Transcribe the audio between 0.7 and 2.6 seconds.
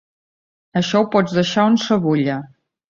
Això ho pots deixar onsevulla.